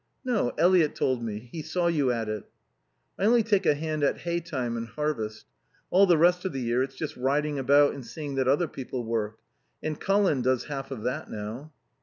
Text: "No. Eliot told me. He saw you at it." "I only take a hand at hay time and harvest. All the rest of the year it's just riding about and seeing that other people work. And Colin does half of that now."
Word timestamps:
"No. 0.25 0.51
Eliot 0.57 0.95
told 0.95 1.21
me. 1.23 1.47
He 1.51 1.61
saw 1.61 1.85
you 1.85 2.11
at 2.11 2.27
it." 2.27 2.45
"I 3.19 3.25
only 3.25 3.43
take 3.43 3.67
a 3.67 3.75
hand 3.75 4.03
at 4.03 4.17
hay 4.21 4.39
time 4.39 4.75
and 4.75 4.87
harvest. 4.87 5.45
All 5.91 6.07
the 6.07 6.17
rest 6.17 6.43
of 6.43 6.53
the 6.53 6.59
year 6.61 6.81
it's 6.81 6.95
just 6.95 7.15
riding 7.15 7.59
about 7.59 7.93
and 7.93 8.03
seeing 8.03 8.33
that 8.33 8.47
other 8.47 8.67
people 8.67 9.05
work. 9.05 9.37
And 9.83 9.99
Colin 10.01 10.41
does 10.41 10.63
half 10.63 10.89
of 10.89 11.03
that 11.03 11.29
now." 11.29 11.71